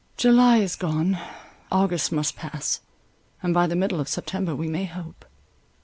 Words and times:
July 0.17 0.57
is 0.57 0.75
gone. 0.75 1.19
August 1.71 2.11
must 2.11 2.35
pass, 2.35 2.81
and 3.43 3.53
by 3.53 3.67
the 3.67 3.75
middle 3.75 3.99
of 3.99 4.07
September 4.09 4.55
we 4.55 4.67
may 4.67 4.85
hope. 4.85 5.25